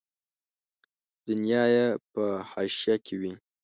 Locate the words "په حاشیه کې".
2.11-3.15